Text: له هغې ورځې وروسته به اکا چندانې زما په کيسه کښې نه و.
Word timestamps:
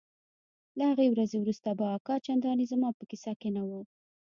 له 0.77 0.83
هغې 0.91 1.07
ورځې 1.09 1.37
وروسته 1.39 1.69
به 1.77 1.85
اکا 1.97 2.15
چندانې 2.25 2.65
زما 2.71 2.89
په 2.97 3.03
کيسه 3.09 3.31
کښې 3.39 3.49
نه 3.55 3.61
و. 3.67 3.69